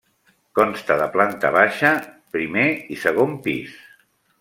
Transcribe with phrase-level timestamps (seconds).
[0.59, 1.93] Consta de planta baixa,
[2.39, 2.67] primer
[2.97, 3.83] i segon pis.